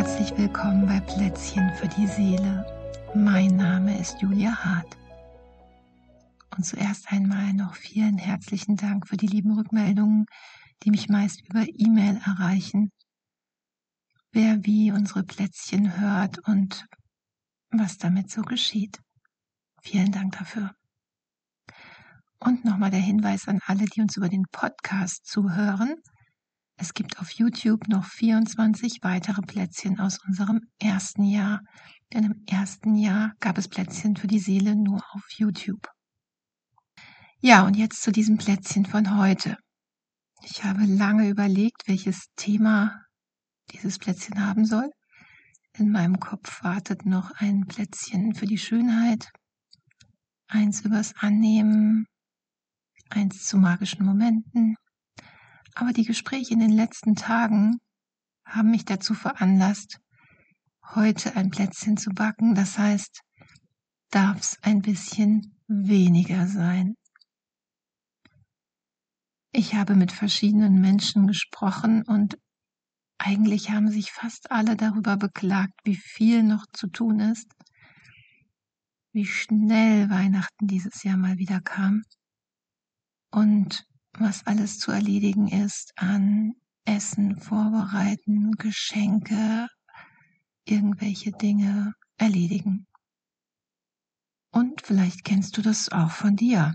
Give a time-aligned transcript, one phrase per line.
[0.00, 2.64] herzlich willkommen bei Plätzchen für die Seele.
[3.14, 4.96] Mein Name ist Julia Hart.
[6.56, 10.24] Und zuerst einmal noch vielen herzlichen Dank für die lieben Rückmeldungen,
[10.82, 12.90] die mich meist über E-Mail erreichen.
[14.32, 16.86] Wer wie unsere Plätzchen hört und
[17.70, 19.02] was damit so geschieht.
[19.82, 20.74] Vielen Dank dafür.
[22.38, 25.96] Und nochmal der Hinweis an alle, die uns über den Podcast zuhören.
[26.82, 31.60] Es gibt auf YouTube noch 24 weitere Plätzchen aus unserem ersten Jahr,
[32.14, 35.86] denn im ersten Jahr gab es Plätzchen für die Seele nur auf YouTube.
[37.40, 39.58] Ja, und jetzt zu diesem Plätzchen von heute.
[40.42, 42.98] Ich habe lange überlegt, welches Thema
[43.72, 44.90] dieses Plätzchen haben soll.
[45.76, 49.28] In meinem Kopf wartet noch ein Plätzchen für die Schönheit,
[50.48, 52.06] eins übers Annehmen,
[53.10, 54.76] eins zu magischen Momenten,
[55.74, 57.80] aber die Gespräche in den letzten Tagen
[58.44, 59.98] haben mich dazu veranlasst,
[60.94, 62.54] heute ein Plätzchen zu backen.
[62.54, 63.22] Das heißt,
[64.10, 66.94] darf's ein bisschen weniger sein.
[69.52, 72.38] Ich habe mit verschiedenen Menschen gesprochen und
[73.18, 77.52] eigentlich haben sich fast alle darüber beklagt, wie viel noch zu tun ist,
[79.12, 82.02] wie schnell Weihnachten dieses Jahr mal wieder kam
[83.30, 89.68] und was alles zu erledigen ist an Essen vorbereiten, Geschenke,
[90.64, 92.86] irgendwelche Dinge erledigen.
[94.50, 96.74] Und vielleicht kennst du das auch von dir.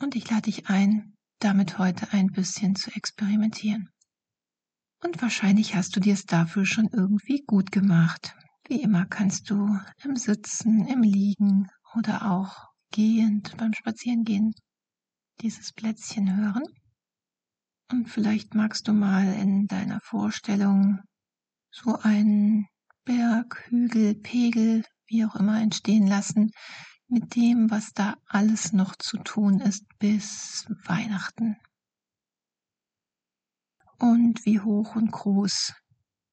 [0.00, 3.90] Und ich lade dich ein, damit heute ein bisschen zu experimentieren.
[5.02, 8.34] Und wahrscheinlich hast du dir es dafür schon irgendwie gut gemacht.
[8.66, 14.54] Wie immer kannst du im Sitzen, im Liegen oder auch gehend, beim Spazierengehen
[15.40, 16.62] dieses Plätzchen hören.
[17.90, 21.00] Und vielleicht magst du mal in deiner Vorstellung
[21.72, 22.68] so einen
[23.04, 26.52] Berg, Hügel, Pegel, wie auch immer entstehen lassen,
[27.08, 31.56] mit dem, was da alles noch zu tun ist bis Weihnachten.
[33.98, 35.74] Und wie hoch und groß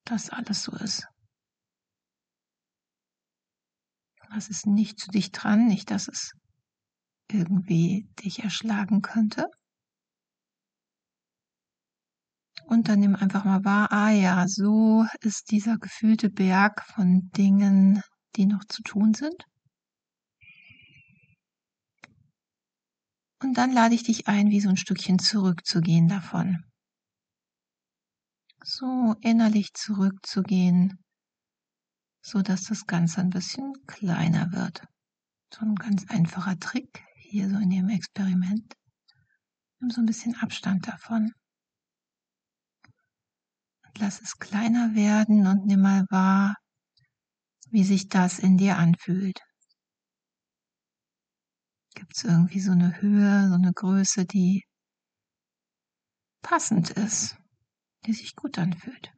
[0.06, 1.08] das alles so ist.
[4.30, 6.34] Was ist nicht zu dich dran, nicht, dass es
[7.34, 9.48] irgendwie dich erschlagen könnte.
[12.68, 18.02] Und dann nimm einfach mal wahr, ah ja, so ist dieser gefühlte Berg von Dingen,
[18.36, 19.46] die noch zu tun sind.
[23.42, 26.64] Und dann lade ich dich ein, wie so ein Stückchen zurückzugehen davon.
[28.64, 31.04] So innerlich zurückzugehen,
[32.22, 34.84] so dass das Ganze ein bisschen kleiner wird.
[35.54, 38.76] So ein ganz einfacher Trick, hier so in dem Experiment.
[39.80, 41.32] Nimm so ein bisschen Abstand davon.
[43.86, 46.56] Und lass es kleiner werden und nimm mal wahr,
[47.70, 49.40] wie sich das in dir anfühlt.
[51.96, 54.64] Gibt es irgendwie so eine Höhe, so eine Größe, die
[56.42, 57.38] passend ist,
[58.06, 59.14] die sich gut anfühlt.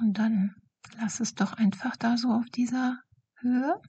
[0.00, 0.56] Und dann
[0.96, 3.00] lass es doch einfach da so auf dieser
[3.38, 3.80] Höhe.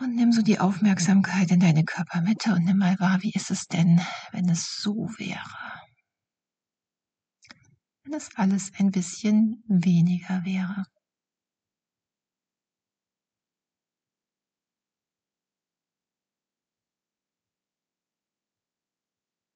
[0.00, 3.66] Und nimm so die Aufmerksamkeit in deine Körpermitte und nimm mal wahr, wie ist es
[3.66, 4.00] denn,
[4.30, 5.82] wenn es so wäre?
[8.04, 10.84] Wenn es alles ein bisschen weniger wäre.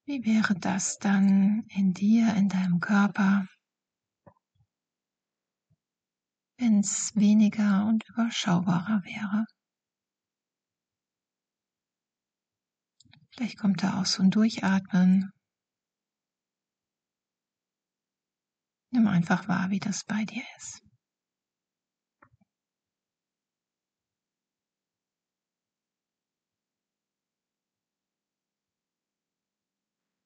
[0.06, 3.46] Wie wäre das dann in dir, in deinem Körper,
[6.58, 9.46] wenn es weniger und überschaubarer wäre?
[13.34, 15.30] Vielleicht kommt da auch so ein Durchatmen.
[18.90, 20.82] Nimm einfach wahr, wie das bei dir ist.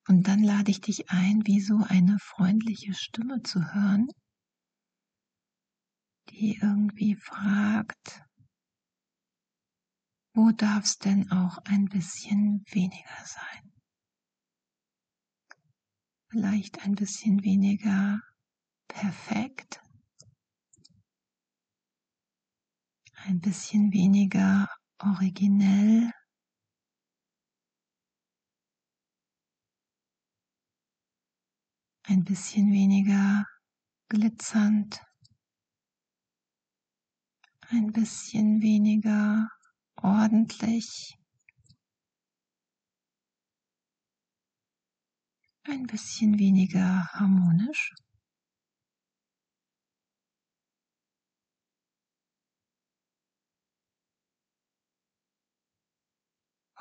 [0.09, 4.09] Und dann lade ich dich ein, wie so eine freundliche Stimme zu hören,
[6.31, 8.26] die irgendwie fragt,
[10.37, 13.73] wo darf es denn auch ein bisschen weniger sein?
[16.29, 18.21] Vielleicht ein bisschen weniger
[18.87, 19.81] perfekt,
[23.25, 24.69] ein bisschen weniger
[24.99, 26.13] originell,
[32.03, 33.47] ein bisschen weniger
[34.11, 35.01] glitzernd,
[37.71, 39.49] ein bisschen weniger
[40.03, 41.17] ordentlich
[45.65, 47.93] ein bisschen weniger harmonisch.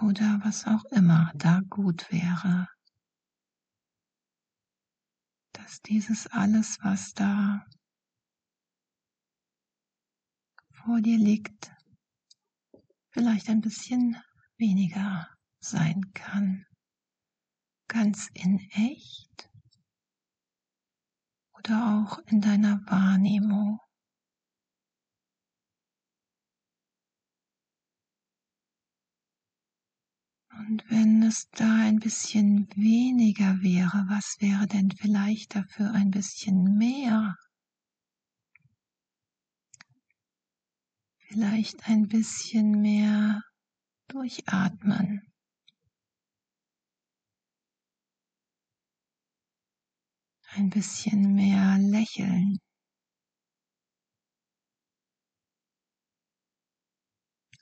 [0.01, 2.67] Oder was auch immer da gut wäre,
[5.53, 7.65] dass dieses alles, was da
[10.71, 11.71] vor dir liegt,
[13.15, 14.17] vielleicht ein bisschen
[14.57, 15.29] weniger
[15.62, 16.65] sein kann
[17.88, 19.50] ganz in echt
[21.57, 23.79] oder auch in deiner Wahrnehmung.
[30.50, 36.77] Und wenn es da ein bisschen weniger wäre, was wäre denn vielleicht dafür ein bisschen
[36.77, 37.38] mehr?
[41.35, 43.41] Vielleicht ein bisschen mehr
[44.07, 45.21] durchatmen.
[50.55, 52.59] ein bisschen mehr lächeln.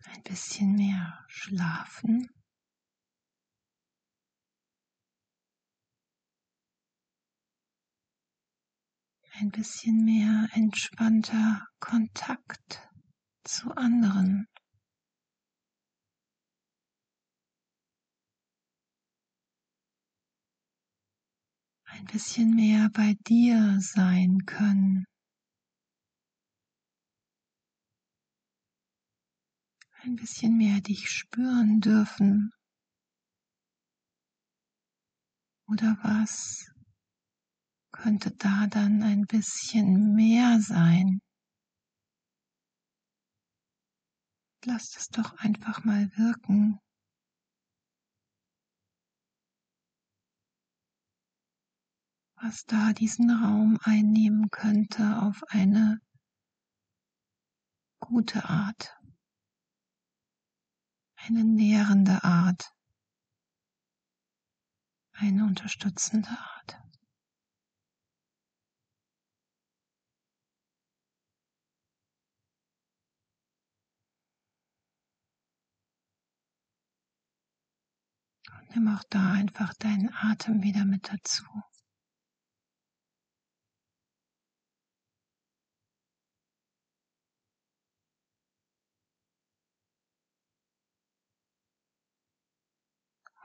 [0.06, 2.30] Ein bisschen mehr schlafen.
[9.40, 12.93] Ein bisschen mehr entspannter Kontakt
[13.44, 14.48] zu anderen.
[21.94, 25.06] ein bisschen mehr bei dir sein können.
[30.02, 32.52] Ein bisschen mehr dich spüren dürfen.
[35.68, 36.66] Oder was
[37.92, 41.22] könnte da dann ein bisschen mehr sein?
[44.66, 46.80] Lass es doch einfach mal wirken.
[52.44, 56.02] was da diesen Raum einnehmen könnte auf eine
[58.02, 59.00] gute Art,
[61.16, 62.76] eine nährende Art,
[65.14, 66.83] eine unterstützende Art.
[78.76, 81.44] Nimm auch da einfach deinen Atem wieder mit dazu.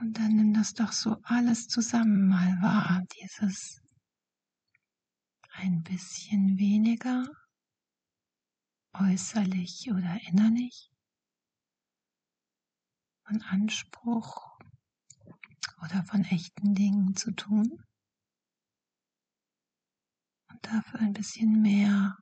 [0.00, 3.82] Und dann nimm das doch so alles zusammen mal wahr, dieses
[5.54, 7.24] ein bisschen weniger
[8.92, 10.92] äußerlich oder innerlich
[13.24, 14.47] von Anspruch
[15.82, 17.84] oder von echten Dingen zu tun
[20.50, 22.18] und dafür ein bisschen mehr,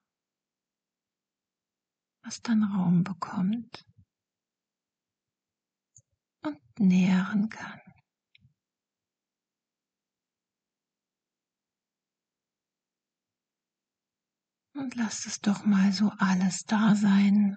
[2.22, 3.84] was dann Raum bekommt
[6.42, 7.80] und nähren kann.
[14.74, 17.56] Und lass es doch mal so alles da sein.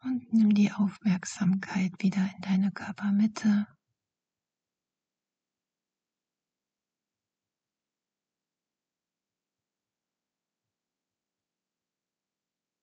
[0.00, 3.66] Und nimm die Aufmerksamkeit wieder in deine Körpermitte.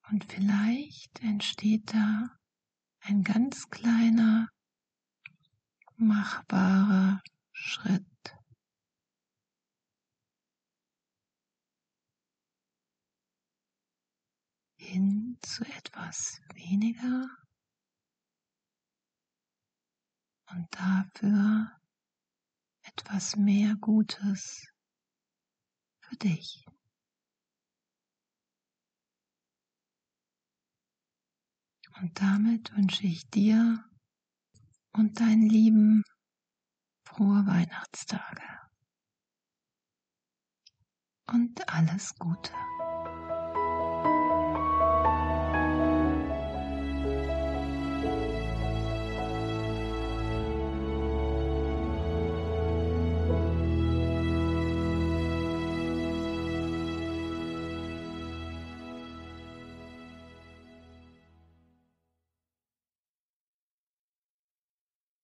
[0.10, 2.30] Und vielleicht entsteht da
[3.00, 4.50] ein ganz kleiner,
[5.98, 7.22] machbarer
[7.52, 8.04] Schritt.
[14.78, 17.28] hin zu etwas weniger
[20.52, 21.72] und dafür
[22.84, 24.68] etwas mehr Gutes
[26.02, 26.66] für dich.
[32.02, 33.84] Und damit wünsche ich dir
[34.92, 36.04] und deinen Lieben
[37.06, 38.44] frohe Weihnachtstage
[41.28, 42.52] und alles Gute.